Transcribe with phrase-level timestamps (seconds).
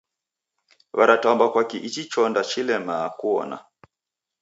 [0.97, 3.57] Waratambwa kwaki ichi chonda chilemaa kuona?